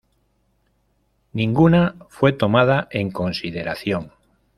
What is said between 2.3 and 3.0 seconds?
tomada